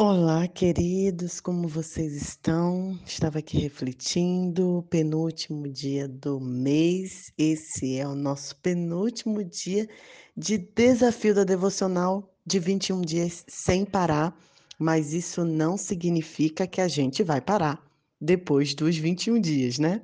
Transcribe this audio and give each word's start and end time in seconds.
Olá, 0.00 0.46
queridos, 0.46 1.40
como 1.40 1.66
vocês 1.66 2.12
estão? 2.14 2.96
Estava 3.04 3.40
aqui 3.40 3.58
refletindo, 3.58 4.86
penúltimo 4.88 5.68
dia 5.68 6.06
do 6.06 6.38
mês. 6.38 7.32
Esse 7.36 7.98
é 7.98 8.06
o 8.06 8.14
nosso 8.14 8.54
penúltimo 8.58 9.42
dia 9.42 9.88
de 10.36 10.56
desafio 10.56 11.34
da 11.34 11.42
devocional 11.42 12.32
de 12.46 12.60
21 12.60 13.00
dias 13.00 13.44
sem 13.48 13.84
parar, 13.84 14.38
mas 14.78 15.12
isso 15.12 15.44
não 15.44 15.76
significa 15.76 16.64
que 16.64 16.80
a 16.80 16.86
gente 16.86 17.24
vai 17.24 17.40
parar 17.40 17.84
depois 18.20 18.74
dos 18.74 18.96
21 18.96 19.40
dias, 19.40 19.80
né? 19.80 20.00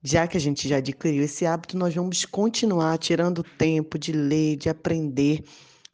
Já 0.00 0.28
que 0.28 0.36
a 0.36 0.40
gente 0.40 0.68
já 0.68 0.76
adquiriu 0.76 1.24
esse 1.24 1.44
hábito, 1.44 1.76
nós 1.76 1.92
vamos 1.92 2.24
continuar 2.24 2.96
tirando 2.98 3.42
tempo 3.42 3.98
de 3.98 4.12
ler, 4.12 4.54
de 4.54 4.68
aprender 4.68 5.42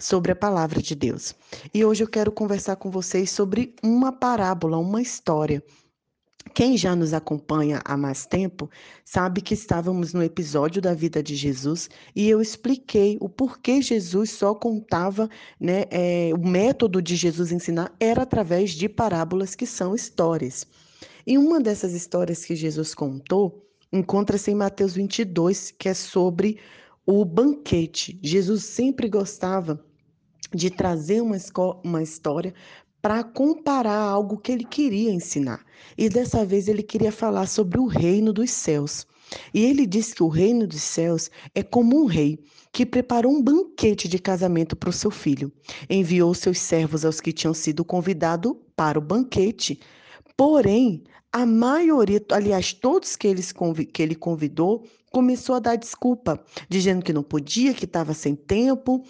sobre 0.00 0.32
a 0.32 0.36
palavra 0.36 0.82
de 0.82 0.94
Deus. 0.94 1.34
E 1.72 1.84
hoje 1.84 2.02
eu 2.02 2.08
quero 2.08 2.32
conversar 2.32 2.76
com 2.76 2.90
vocês 2.90 3.30
sobre 3.30 3.74
uma 3.82 4.10
parábola, 4.10 4.78
uma 4.78 5.00
história. 5.00 5.62
Quem 6.54 6.77
já 6.77 6.96
nos 6.96 7.12
acompanha 7.12 7.80
há 7.84 7.96
mais 7.96 8.27
tempo 8.27 8.68
sabe 9.05 9.41
que 9.41 9.55
estávamos 9.55 10.12
no 10.12 10.22
episódio 10.22 10.80
da 10.80 10.94
vida 10.94 11.22
de 11.22 11.36
Jesus 11.36 11.88
e 12.16 12.28
eu 12.28 12.41
expliquei 12.41 13.18
o 13.20 13.28
porquê 13.28 13.80
Jesus 13.80 14.30
só 14.30 14.55
contava, 14.55 15.28
né? 15.60 15.84
É, 15.91 16.30
o 16.34 16.44
método 16.44 17.00
de 17.00 17.14
Jesus 17.14 17.52
ensinar 17.52 17.94
era 18.00 18.22
através 18.22 18.70
de 18.70 18.88
parábolas 18.88 19.55
que 19.55 19.66
são 19.66 19.94
histórias. 19.94 20.66
E 21.27 21.36
uma 21.36 21.60
dessas 21.60 21.92
histórias 21.92 22.44
que 22.44 22.56
Jesus 22.56 22.94
contou 22.94 23.66
encontra-se 23.92 24.50
em 24.50 24.55
Mateus 24.55 24.94
22, 24.94 25.72
que 25.72 25.88
é 25.88 25.94
sobre 25.94 26.58
o 27.06 27.24
banquete. 27.24 28.19
Jesus 28.22 28.64
sempre 28.64 29.08
gostava 29.08 29.84
de 30.52 30.70
trazer 30.70 31.20
uma, 31.20 31.36
uma 31.84 32.02
história 32.02 32.54
para 33.00 33.24
comparar 33.24 33.98
algo 33.98 34.38
que 34.38 34.52
ele 34.52 34.64
queria 34.64 35.10
ensinar. 35.10 35.64
E 35.96 36.08
dessa 36.08 36.44
vez 36.44 36.69
ele 36.69 36.82
queria 36.82 37.12
falar 37.12 37.47
sobre 37.47 37.80
o 37.80 37.86
reino 37.86 38.32
dos 38.32 38.50
céus. 38.50 39.06
E 39.55 39.64
ele 39.64 39.86
disse 39.86 40.14
que 40.14 40.22
o 40.22 40.28
reino 40.28 40.66
dos 40.66 40.82
céus 40.82 41.30
é 41.55 41.62
como 41.62 42.02
um 42.02 42.06
rei 42.06 42.38
que 42.72 42.84
preparou 42.84 43.32
um 43.32 43.42
banquete 43.42 44.08
de 44.08 44.19
casamento 44.19 44.77
para 44.77 44.91
o 44.91 44.92
seu 44.92 45.10
filho. 45.10 45.52
Enviou 45.88 46.34
seus 46.34 46.58
servos 46.58 47.04
aos 47.04 47.20
que 47.20 47.32
tinham 47.32 47.54
sido 47.54 47.84
convidados 47.84 48.54
para 48.77 48.98
o 48.98 49.02
banquete. 49.02 49.80
Porém, 50.36 51.04
a 51.32 51.47
maioria, 51.47 52.20
aliás, 52.32 52.72
todos 52.72 53.14
que, 53.14 53.28
eles, 53.28 53.52
que 53.92 54.02
ele 54.02 54.14
convidou, 54.14 54.84
começou 55.12 55.54
a 55.54 55.60
dar 55.60 55.77
desculpa, 55.77 56.42
dizendo 56.69 57.04
que 57.04 57.12
não 57.12 57.22
podia, 57.22 57.75
que 57.75 57.84
estava 57.84 58.14
sem 58.14 58.34
tempo, 58.34 59.04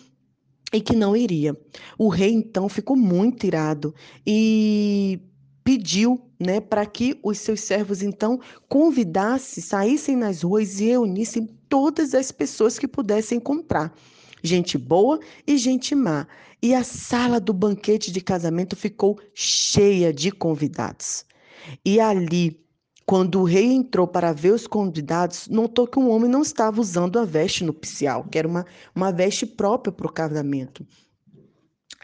e 0.73 0.81
que 0.81 0.95
não 0.95 1.17
iria. 1.17 1.57
O 1.99 2.09
rei 2.09 2.33
então 2.33 2.69
ficou 2.69 2.97
muito 2.97 3.47
irado 3.47 3.95
e 4.27 5.21
pediu, 5.63 6.21
né, 6.39 6.61
para 6.61 6.87
que 6.87 7.19
os 7.23 7.39
seus 7.39 7.61
servos 7.61 8.03
então 8.03 8.41
convidassem, 8.69 9.63
saíssem 9.63 10.17
nas 10.17 10.43
ruas 10.43 10.81
e 10.81 10.87
reunissem 10.87 11.49
todas 11.69 12.15
as 12.15 12.33
pessoas 12.33 12.79
que 12.79 12.89
pudessem 12.89 13.39
encontrar, 13.39 13.95
gente 14.43 14.77
boa 14.79 15.21
e 15.47 15.57
gente 15.57 15.95
má. 15.95 16.27
E 16.63 16.75
a 16.75 16.85
sala 16.85 17.41
do 17.41 17.53
banquete 17.53 18.13
de 18.13 18.21
casamento 18.21 18.77
ficou 18.77 19.19
cheia 19.33 20.13
de 20.13 20.31
convidados. 20.31 21.25
E 21.85 22.01
ali 22.01 22.61
quando 23.07 23.41
o 23.41 23.45
rei 23.45 23.73
entrou 23.73 24.07
para 24.07 24.33
ver 24.33 24.53
os 24.53 24.67
convidados, 24.67 25.49
notou 25.49 25.87
que 25.87 25.99
um 25.99 26.11
homem 26.11 26.31
não 26.31 26.43
estava 26.43 26.81
usando 26.81 27.19
a 27.19 27.25
veste 27.25 27.65
nupcial, 27.65 28.25
que 28.25 28.39
era 28.39 28.47
uma, 28.47 28.65
uma 28.95 29.11
veste 29.11 29.45
própria 29.45 29.93
para 29.93 30.07
o 30.07 30.13
casamento. 30.13 30.87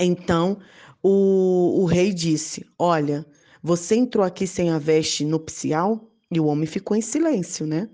Então 0.01 0.59
o, 1.03 1.83
o 1.83 1.85
rei 1.85 2.13
disse: 2.13 2.67
Olha, 2.79 3.25
você 3.63 3.97
entrou 3.97 4.25
aqui 4.25 4.47
sem 4.47 4.71
a 4.71 4.79
veste 4.79 5.25
nupcial? 5.25 6.11
E 6.31 6.41
o 6.41 6.47
homem 6.47 6.67
ficou 6.67 6.97
em 6.97 7.01
silêncio, 7.01 7.67
né? 7.67 7.89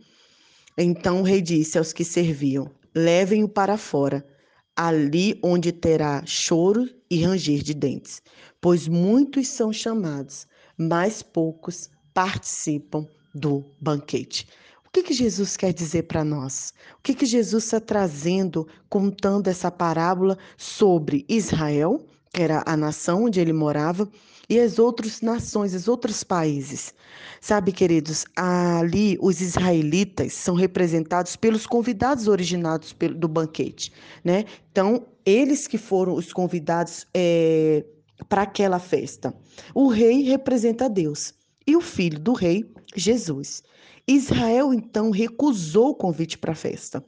Então 0.79 1.21
o 1.21 1.23
rei 1.23 1.43
disse 1.43 1.77
aos 1.77 1.93
que 1.93 2.05
serviam: 2.05 2.71
Levem-o 2.95 3.49
para 3.49 3.77
fora, 3.77 4.27
ali 4.75 5.39
onde 5.43 5.71
terá 5.71 6.23
choro 6.25 6.89
e 7.11 7.23
ranger 7.23 7.63
de 7.63 7.75
dentes, 7.75 8.23
pois 8.61 8.89
muitos 8.89 9.49
são 9.49 9.71
chamados, 9.71 10.47
mas 10.79 11.23
poucos 11.23 11.91
participam 12.15 13.07
do 13.35 13.65
banquete. 13.81 14.47
O 14.87 14.91
que, 14.93 15.03
que 15.03 15.15
Jesus 15.15 15.57
quer 15.57 15.73
dizer 15.73 16.03
para 16.03 16.23
nós? 16.23 16.75
O 16.99 17.03
que, 17.03 17.15
que 17.15 17.25
Jesus 17.25 17.65
está 17.65 17.81
trazendo, 17.81 18.69
contando 18.91 19.49
essa 19.49 19.71
parábola 19.71 20.37
sobre 20.57 21.25
Israel, 21.29 22.05
que 22.33 22.43
era 22.43 22.63
a 22.67 22.77
nação 22.77 23.25
onde 23.25 23.41
ele 23.41 23.53
morava, 23.53 24.09
e 24.49 24.61
as 24.61 24.79
outras 24.79 25.23
nações, 25.23 25.75
os 25.75 25.89
outros 25.89 26.23
países. 26.23 26.93
Sabe, 27.41 27.73
queridos, 27.73 28.27
ali 28.37 29.17
os 29.21 29.41
israelitas 29.41 30.35
são 30.35 30.55
representados 30.55 31.37
pelos 31.37 31.67
convidados 31.67 32.29
originados 32.29 32.95
do 33.17 33.29
banquete, 33.29 33.93
né? 34.23 34.45
Então, 34.71 35.07
eles 35.25 35.67
que 35.67 35.79
foram 35.79 36.15
os 36.15 36.35
convidados 36.35 37.07
é, 37.15 37.85
para 38.29 38.43
aquela 38.43 38.79
festa. 38.79 39.35
O 39.75 39.89
rei 39.89 40.23
representa 40.23 40.89
Deus 40.89 41.33
e 41.67 41.77
o 41.77 41.81
filho 41.81 42.19
do 42.19 42.33
rei, 42.33 42.71
Jesus. 42.95 43.63
Israel 44.07 44.73
então 44.73 45.11
recusou 45.11 45.91
o 45.91 45.95
convite 45.95 46.37
para 46.39 46.53
a 46.53 46.57
festa. 46.57 47.05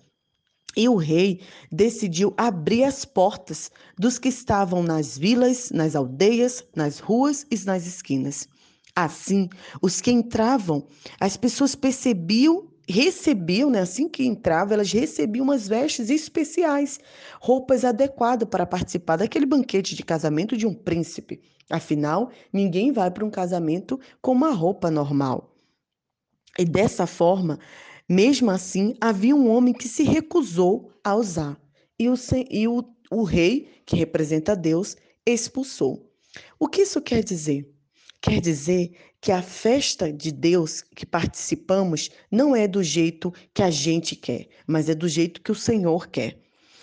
E 0.77 0.89
o 0.89 0.97
rei 0.97 1.41
decidiu 1.71 2.35
abrir 2.37 2.85
as 2.85 3.05
portas 3.05 3.71
dos 3.97 4.19
que 4.19 4.29
estavam 4.29 4.83
nas 4.83 5.17
vilas, 5.17 5.71
nas 5.71 5.95
aldeias, 5.95 6.65
nas 6.75 6.99
ruas 6.99 7.47
e 7.51 7.57
nas 7.65 7.87
esquinas. 7.87 8.49
Assim, 8.97 9.49
os 9.81 10.01
que 10.01 10.11
entravam, 10.11 10.87
as 11.21 11.37
pessoas 11.37 11.75
percebiam, 11.75 12.69
recebiam, 12.89 13.71
né? 13.71 13.81
assim 13.81 14.09
que 14.09 14.25
entravam, 14.25 14.75
elas 14.75 14.93
recebiam 14.93 15.45
umas 15.45 15.67
vestes 15.69 16.11
especiais, 16.11 16.99
roupas 17.41 17.85
adequadas 17.85 18.49
para 18.49 18.67
participar 18.67 19.17
daquele 19.17 19.47
banquete 19.47 19.95
de 19.95 20.03
casamento 20.03 20.57
de 20.57 20.67
um 20.67 20.75
príncipe. 20.75 21.41
Afinal, 21.71 22.31
ninguém 22.53 22.93
vai 22.93 23.11
para 23.11 23.25
um 23.25 23.31
casamento 23.31 23.99
com 24.21 24.33
uma 24.33 24.51
roupa 24.51 24.91
normal. 24.91 25.57
E 26.59 26.65
dessa 26.65 27.07
forma, 27.07 27.59
mesmo 28.09 28.51
assim, 28.51 28.95
havia 29.01 29.35
um 29.35 29.49
homem 29.51 29.73
que 29.73 29.89
se 29.89 30.03
recusou 30.03 30.93
a 31.03 31.15
usar. 31.15 31.59
E 31.99 32.09
o, 32.09 32.15
e 32.51 32.69
o, 32.69 32.85
o 33.11 33.23
rei, 33.23 33.69
que 33.87 33.97
representa 33.97 34.55
Deus, 34.55 34.97
expulsou. 35.27 36.13
O 36.59 36.69
que 36.69 36.83
isso 36.83 37.01
quer 37.01 37.25
dizer? 37.25 37.74
Quer 38.25 38.41
dizer 38.41 38.91
que 39.21 39.31
a 39.31 39.43
festa 39.43 40.11
de 40.11 40.33
Deus 40.33 40.81
que 40.81 41.05
participamos 41.05 42.09
não 42.31 42.57
é 42.57 42.67
do 42.67 42.83
jeito 42.83 43.31
que 43.53 43.63
a 43.63 43.71
gente 43.71 44.17
quer, 44.17 44.49
mas 44.67 44.89
é 44.89 44.95
do 44.95 45.07
jeito 45.07 45.43
que 45.43 45.53
o 45.53 45.55
Senhor 45.55 46.09
quer. 46.09 46.39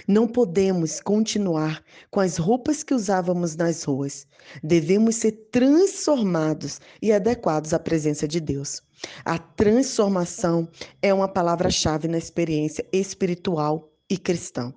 Não 0.07 0.28
podemos 0.28 1.02
continuar 1.02 1.84
com 2.12 2.19
as 2.19 2.38
roupas 2.38 2.84
que 2.84 2.94
usávamos 2.94 3.56
nas 3.56 3.81
ruas. 3.84 4.28
Devemos 4.62 5.16
ser 5.16 5.31
transformados 5.52 6.79
e 7.02 7.12
adequados 7.12 7.73
à 7.73 7.79
presença 7.79 8.28
de 8.28 8.40
Deus. 8.40 8.79
A 9.25 9.40
transformação 9.40 10.69
é 11.02 11.12
uma 11.12 11.28
palavra-chave 11.28 12.08
na 12.08 12.19
experiência 12.19 12.85
espiritual 12.94 13.91
e 14.08 14.16
cristã. 14.16 14.72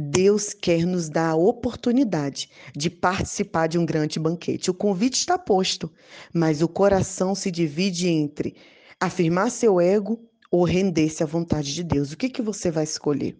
Deus 0.00 0.54
quer 0.54 0.86
nos 0.86 1.08
dar 1.08 1.30
a 1.30 1.36
oportunidade 1.36 2.48
de 2.76 2.88
participar 2.88 3.66
de 3.66 3.76
um 3.76 3.84
grande 3.84 4.20
banquete. 4.20 4.70
O 4.70 4.74
convite 4.74 5.14
está 5.14 5.36
posto, 5.36 5.90
mas 6.32 6.62
o 6.62 6.68
coração 6.68 7.34
se 7.34 7.50
divide 7.50 8.06
entre 8.08 8.54
afirmar 9.00 9.50
seu 9.50 9.80
ego 9.80 10.24
ou 10.52 10.62
render-se 10.62 11.24
à 11.24 11.26
vontade 11.26 11.74
de 11.74 11.82
Deus. 11.82 12.12
O 12.12 12.16
que, 12.16 12.28
que 12.28 12.40
você 12.40 12.70
vai 12.70 12.84
escolher? 12.84 13.36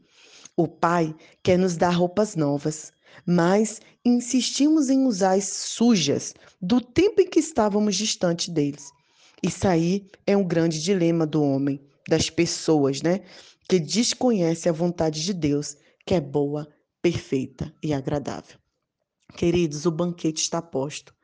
O 0.57 0.67
Pai 0.67 1.15
quer 1.45 1.57
nos 1.57 1.77
dar 1.77 1.91
roupas 1.91 2.35
novas, 2.35 2.93
mas 3.25 3.81
insistimos 4.05 4.91
em 4.91 5.07
usar 5.07 5.35
as 5.35 5.45
sujas 5.45 6.35
do 6.61 6.81
tempo 6.81 7.21
em 7.21 7.29
que 7.29 7.39
estávamos 7.39 7.95
distante 7.95 8.51
deles. 8.51 8.91
Isso 9.41 9.69
aí 9.69 10.07
é 10.27 10.37
um 10.37 10.43
grande 10.43 10.83
dilema 10.83 11.25
do 11.25 11.41
homem, 11.41 11.81
das 12.09 12.29
pessoas, 12.29 13.01
né? 13.01 13.21
Que 13.69 13.79
desconhece 13.79 14.69
a 14.69 14.73
vontade 14.73 15.23
de 15.23 15.33
Deus, 15.33 15.77
que 16.09 16.15
é 16.15 16.21
boa, 16.23 16.67
perfeita 17.03 17.71
e 17.83 17.93
agradável. 17.93 18.57
Queridos, 19.37 19.85
o 19.85 19.91
banquete 19.91 20.41
está 20.41 20.63
posto. 20.63 21.15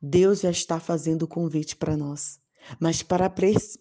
Deus 0.00 0.40
já 0.40 0.50
está 0.50 0.78
fazendo 0.78 1.22
o 1.22 1.26
convite 1.26 1.74
para 1.74 1.96
nós. 1.96 2.38
Mas 2.78 3.02
para 3.02 3.32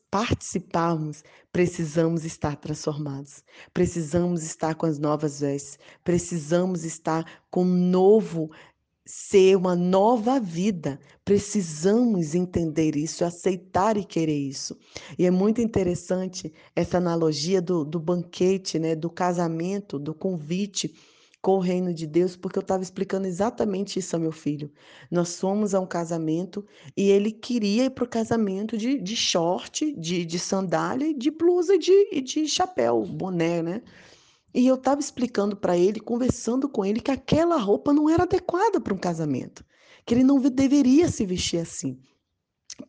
participarmos, 0.10 1.26
precisamos 1.52 2.24
estar 2.24 2.56
transformados, 2.56 3.44
precisamos 3.74 4.44
estar 4.44 4.76
com 4.76 4.86
as 4.86 4.98
novas 4.98 5.42
vestes, 5.42 5.78
precisamos 6.06 6.86
estar 6.86 7.44
com 7.52 7.64
um 7.64 7.90
novo 7.90 8.50
ser, 9.06 9.56
uma 9.56 9.76
nova 9.76 10.40
vida. 10.40 11.00
Precisamos 11.24 12.34
entender 12.34 12.96
isso, 12.96 13.24
aceitar 13.24 13.98
e 13.98 14.04
querer 14.04 14.38
isso. 14.38 14.78
E 15.18 15.26
é 15.26 15.32
muito 15.32 15.62
interessante 15.62 16.52
essa 16.76 16.98
analogia 16.98 17.62
do, 17.62 17.86
do 17.86 18.00
banquete, 18.00 18.80
né, 18.80 18.96
do 18.96 19.10
casamento, 19.10 20.00
do 20.00 20.14
convite 20.14 20.94
com 21.46 21.58
o 21.58 21.60
reino 21.60 21.94
de 21.94 22.08
Deus, 22.08 22.36
porque 22.36 22.58
eu 22.58 22.62
estava 22.62 22.82
explicando 22.82 23.28
exatamente 23.28 24.00
isso 24.00 24.16
ao 24.16 24.20
meu 24.20 24.32
filho. 24.32 24.72
Nós 25.12 25.40
fomos 25.40 25.76
a 25.76 25.80
um 25.80 25.86
casamento 25.86 26.66
e 26.98 27.12
ele 27.12 27.32
queria 27.32 27.86
ir 27.86 27.92
para 27.92 28.04
o 28.04 28.10
casamento 28.10 28.76
de, 28.76 29.00
de 29.00 29.16
short, 29.16 29.94
de, 29.96 30.26
de 30.26 30.40
sandália, 30.40 31.14
de 31.14 31.30
blusa 31.30 31.76
e 31.76 31.78
de, 31.78 32.22
de 32.22 32.48
chapéu, 32.48 33.06
boné, 33.06 33.62
né? 33.62 33.84
E 34.56 34.66
eu 34.66 34.76
estava 34.76 35.02
explicando 35.02 35.56
para 35.56 35.78
ele, 35.78 36.00
conversando 36.00 36.70
com 36.70 36.86
ele, 36.86 37.02
que 37.02 37.12
aquela 37.12 37.58
roupa 37.58 37.92
não 37.92 38.10
era 38.10 38.24
adequada 38.24 38.80
para 38.80 38.94
um 38.94 38.98
casamento, 38.98 39.66
que 40.06 40.14
ele 40.14 40.24
não 40.24 40.40
deveria 40.40 41.10
se 41.10 41.26
vestir 41.26 41.60
assim 41.60 42.00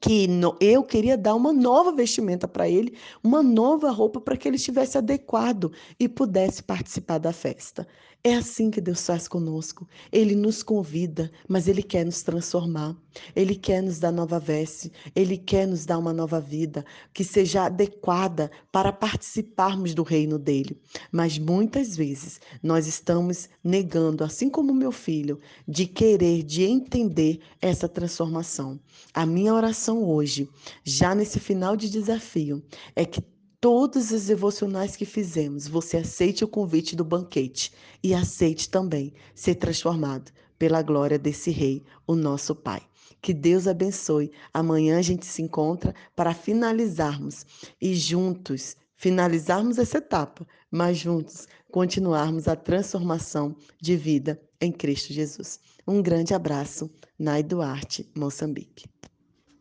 que 0.00 0.26
no, 0.26 0.56
eu 0.60 0.82
queria 0.82 1.16
dar 1.16 1.34
uma 1.34 1.52
nova 1.52 1.92
vestimenta 1.92 2.48
para 2.48 2.68
ele, 2.68 2.96
uma 3.22 3.42
nova 3.42 3.90
roupa 3.90 4.20
para 4.20 4.36
que 4.36 4.48
ele 4.48 4.56
estivesse 4.56 4.98
adequado 4.98 5.72
e 5.98 6.08
pudesse 6.08 6.62
participar 6.62 7.18
da 7.18 7.32
festa. 7.32 7.86
É 8.26 8.34
assim 8.34 8.72
que 8.72 8.80
Deus 8.80 9.06
faz 9.06 9.28
conosco. 9.28 9.86
Ele 10.10 10.34
nos 10.34 10.60
convida, 10.60 11.30
mas 11.48 11.68
Ele 11.68 11.80
quer 11.80 12.04
nos 12.04 12.24
transformar. 12.24 12.96
Ele 13.36 13.54
quer 13.54 13.80
nos 13.80 14.00
dar 14.00 14.10
nova 14.10 14.40
veste. 14.40 14.90
Ele 15.14 15.38
quer 15.38 15.64
nos 15.64 15.86
dar 15.86 15.96
uma 15.96 16.12
nova 16.12 16.40
vida 16.40 16.84
que 17.14 17.22
seja 17.22 17.66
adequada 17.66 18.50
para 18.72 18.92
participarmos 18.92 19.94
do 19.94 20.02
reino 20.02 20.40
dele. 20.40 20.76
Mas 21.12 21.38
muitas 21.38 21.96
vezes 21.96 22.40
nós 22.60 22.88
estamos 22.88 23.48
negando, 23.62 24.24
assim 24.24 24.50
como 24.50 24.74
meu 24.74 24.90
filho, 24.90 25.38
de 25.68 25.86
querer, 25.86 26.42
de 26.42 26.64
entender 26.64 27.38
essa 27.62 27.88
transformação. 27.88 28.80
A 29.14 29.24
minha 29.24 29.54
oração 29.54 30.02
hoje, 30.02 30.50
já 30.82 31.14
nesse 31.14 31.38
final 31.38 31.76
de 31.76 31.88
desafio, 31.88 32.60
é 32.96 33.04
que 33.04 33.22
todos 33.60 34.10
os 34.10 34.26
devocionais 34.26 34.96
que 34.96 35.04
fizemos, 35.04 35.66
você 35.66 35.98
aceite 35.98 36.44
o 36.44 36.48
convite 36.48 36.94
do 36.94 37.04
banquete 37.04 37.72
e 38.02 38.14
aceite 38.14 38.68
também 38.68 39.12
ser 39.34 39.56
transformado 39.56 40.30
pela 40.58 40.82
glória 40.82 41.18
desse 41.18 41.50
Rei, 41.50 41.84
o 42.06 42.14
nosso 42.14 42.54
Pai. 42.54 42.82
Que 43.20 43.34
Deus 43.34 43.66
abençoe. 43.66 44.30
Amanhã 44.52 44.98
a 44.98 45.02
gente 45.02 45.26
se 45.26 45.42
encontra 45.42 45.94
para 46.14 46.34
finalizarmos 46.34 47.44
e 47.80 47.94
juntos 47.94 48.76
finalizarmos 48.96 49.78
essa 49.78 49.98
etapa, 49.98 50.46
mas 50.70 50.96
juntos 50.96 51.46
continuarmos 51.70 52.48
a 52.48 52.56
transformação 52.56 53.56
de 53.80 53.96
vida 53.96 54.40
em 54.60 54.72
Cristo 54.72 55.12
Jesus. 55.12 55.60
Um 55.86 56.02
grande 56.02 56.34
abraço, 56.34 56.90
Nai 57.18 57.42
Duarte, 57.42 58.10
Moçambique. 58.16 58.86